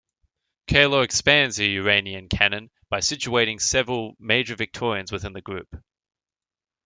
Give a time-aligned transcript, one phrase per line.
[0.67, 5.75] Kaylor expands the Uranian canon by situating several major Victorians within the group.